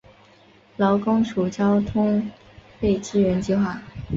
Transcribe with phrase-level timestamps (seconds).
[0.77, 2.27] 劳工处交通
[2.79, 3.79] 费支援计划